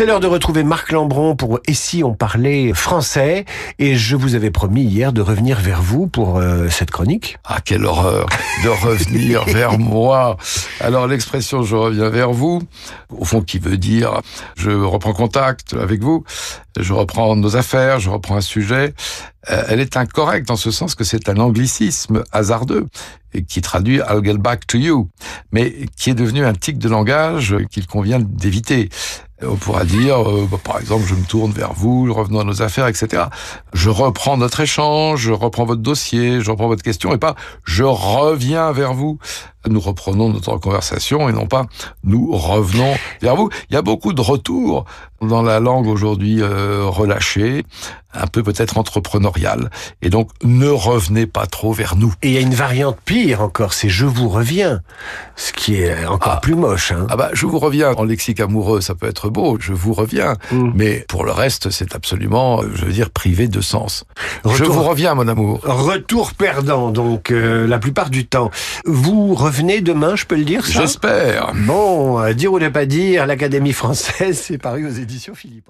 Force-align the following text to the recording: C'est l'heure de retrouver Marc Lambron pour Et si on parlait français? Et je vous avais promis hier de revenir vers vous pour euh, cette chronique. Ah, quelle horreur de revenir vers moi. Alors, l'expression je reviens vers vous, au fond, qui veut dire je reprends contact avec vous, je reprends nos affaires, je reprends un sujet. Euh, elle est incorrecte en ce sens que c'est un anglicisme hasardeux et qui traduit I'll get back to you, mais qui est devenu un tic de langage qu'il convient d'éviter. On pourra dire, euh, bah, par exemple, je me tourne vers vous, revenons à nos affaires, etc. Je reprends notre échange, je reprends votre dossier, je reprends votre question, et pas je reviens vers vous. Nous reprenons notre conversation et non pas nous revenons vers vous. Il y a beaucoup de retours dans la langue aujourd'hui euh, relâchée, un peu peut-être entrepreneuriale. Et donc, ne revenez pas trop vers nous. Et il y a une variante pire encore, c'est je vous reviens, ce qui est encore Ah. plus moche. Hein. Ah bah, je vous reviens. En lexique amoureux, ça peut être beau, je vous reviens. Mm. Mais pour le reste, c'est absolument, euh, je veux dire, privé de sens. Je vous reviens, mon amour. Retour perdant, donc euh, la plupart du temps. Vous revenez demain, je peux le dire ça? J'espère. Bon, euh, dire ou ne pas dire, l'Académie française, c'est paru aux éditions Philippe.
C'est 0.00 0.06
l'heure 0.06 0.20
de 0.20 0.26
retrouver 0.26 0.64
Marc 0.64 0.92
Lambron 0.92 1.36
pour 1.36 1.60
Et 1.66 1.74
si 1.74 2.02
on 2.02 2.14
parlait 2.14 2.72
français? 2.72 3.44
Et 3.78 3.96
je 3.96 4.16
vous 4.16 4.34
avais 4.34 4.50
promis 4.50 4.80
hier 4.80 5.12
de 5.12 5.20
revenir 5.20 5.60
vers 5.60 5.82
vous 5.82 6.06
pour 6.06 6.38
euh, 6.38 6.70
cette 6.70 6.90
chronique. 6.90 7.36
Ah, 7.44 7.60
quelle 7.62 7.84
horreur 7.84 8.24
de 8.64 8.70
revenir 8.70 9.44
vers 9.46 9.78
moi. 9.78 10.38
Alors, 10.80 11.06
l'expression 11.06 11.62
je 11.64 11.76
reviens 11.76 12.08
vers 12.08 12.32
vous, 12.32 12.62
au 13.10 13.26
fond, 13.26 13.42
qui 13.42 13.58
veut 13.58 13.76
dire 13.76 14.22
je 14.56 14.70
reprends 14.70 15.12
contact 15.12 15.74
avec 15.74 16.02
vous, 16.02 16.24
je 16.78 16.94
reprends 16.94 17.36
nos 17.36 17.56
affaires, 17.56 18.00
je 18.00 18.08
reprends 18.08 18.36
un 18.36 18.40
sujet. 18.40 18.94
Euh, 19.50 19.64
elle 19.68 19.80
est 19.80 19.98
incorrecte 19.98 20.50
en 20.50 20.56
ce 20.56 20.70
sens 20.70 20.94
que 20.94 21.04
c'est 21.04 21.28
un 21.28 21.36
anglicisme 21.36 22.24
hasardeux 22.32 22.86
et 23.34 23.44
qui 23.44 23.60
traduit 23.60 23.96
I'll 23.96 24.24
get 24.24 24.38
back 24.38 24.66
to 24.66 24.78
you, 24.78 25.08
mais 25.52 25.74
qui 25.96 26.10
est 26.10 26.14
devenu 26.14 26.44
un 26.44 26.54
tic 26.54 26.78
de 26.78 26.88
langage 26.88 27.56
qu'il 27.70 27.86
convient 27.86 28.18
d'éviter. 28.18 28.88
On 29.42 29.56
pourra 29.56 29.84
dire, 29.84 30.28
euh, 30.28 30.46
bah, 30.50 30.58
par 30.62 30.78
exemple, 30.78 31.04
je 31.06 31.14
me 31.14 31.24
tourne 31.24 31.52
vers 31.52 31.72
vous, 31.72 32.12
revenons 32.12 32.40
à 32.40 32.44
nos 32.44 32.62
affaires, 32.62 32.86
etc. 32.86 33.24
Je 33.72 33.88
reprends 33.88 34.36
notre 34.36 34.60
échange, 34.60 35.20
je 35.20 35.32
reprends 35.32 35.64
votre 35.64 35.80
dossier, 35.80 36.40
je 36.40 36.50
reprends 36.50 36.68
votre 36.68 36.82
question, 36.82 37.14
et 37.14 37.18
pas 37.18 37.34
je 37.64 37.84
reviens 37.84 38.72
vers 38.72 38.92
vous. 38.92 39.18
Nous 39.68 39.80
reprenons 39.80 40.30
notre 40.30 40.56
conversation 40.58 41.28
et 41.28 41.32
non 41.32 41.46
pas 41.46 41.66
nous 42.04 42.30
revenons 42.32 42.94
vers 43.20 43.36
vous. 43.36 43.50
Il 43.70 43.74
y 43.74 43.76
a 43.76 43.82
beaucoup 43.82 44.12
de 44.12 44.20
retours 44.20 44.84
dans 45.20 45.42
la 45.42 45.60
langue 45.60 45.86
aujourd'hui 45.86 46.40
euh, 46.40 46.84
relâchée, 46.86 47.64
un 48.14 48.26
peu 48.26 48.42
peut-être 48.42 48.78
entrepreneuriale. 48.78 49.70
Et 50.00 50.08
donc, 50.08 50.30
ne 50.42 50.68
revenez 50.68 51.26
pas 51.26 51.44
trop 51.46 51.74
vers 51.74 51.94
nous. 51.96 52.14
Et 52.22 52.28
il 52.28 52.32
y 52.34 52.38
a 52.38 52.40
une 52.40 52.54
variante 52.54 52.96
pire 53.04 53.42
encore, 53.42 53.74
c'est 53.74 53.90
je 53.90 54.06
vous 54.06 54.30
reviens, 54.30 54.80
ce 55.36 55.52
qui 55.52 55.74
est 55.76 56.06
encore 56.06 56.32
Ah. 56.36 56.40
plus 56.40 56.54
moche. 56.54 56.92
Hein. 56.92 57.06
Ah 57.10 57.16
bah, 57.16 57.28
je 57.34 57.44
vous 57.44 57.58
reviens. 57.58 57.92
En 57.92 58.04
lexique 58.04 58.40
amoureux, 58.40 58.80
ça 58.80 58.94
peut 58.94 59.06
être 59.08 59.28
beau, 59.28 59.58
je 59.60 59.74
vous 59.74 59.92
reviens. 59.92 60.36
Mm. 60.52 60.70
Mais 60.74 61.04
pour 61.06 61.24
le 61.24 61.32
reste, 61.32 61.68
c'est 61.68 61.94
absolument, 61.94 62.62
euh, 62.62 62.70
je 62.74 62.86
veux 62.86 62.92
dire, 62.92 63.10
privé 63.10 63.46
de 63.46 63.60
sens. 63.60 64.04
Je 64.46 64.64
vous 64.64 64.82
reviens, 64.82 65.14
mon 65.14 65.28
amour. 65.28 65.60
Retour 65.64 66.32
perdant, 66.32 66.90
donc 66.90 67.30
euh, 67.30 67.66
la 67.66 67.78
plupart 67.78 68.08
du 68.08 68.26
temps. 68.26 68.50
Vous 68.86 69.34
revenez 69.50 69.80
demain, 69.80 70.14
je 70.14 70.26
peux 70.26 70.36
le 70.36 70.44
dire 70.44 70.64
ça? 70.64 70.80
J'espère. 70.80 71.52
Bon, 71.54 72.20
euh, 72.20 72.32
dire 72.32 72.52
ou 72.52 72.58
ne 72.60 72.68
pas 72.68 72.86
dire, 72.86 73.26
l'Académie 73.26 73.72
française, 73.72 74.38
c'est 74.46 74.58
paru 74.58 74.86
aux 74.86 74.90
éditions 74.90 75.34
Philippe. 75.34 75.68